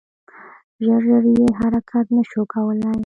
ژر 0.83 1.01
ژر 1.07 1.23
یې 1.39 1.47
حرکت 1.59 2.05
نه 2.15 2.23
شو 2.29 2.41
کولای. 2.53 2.99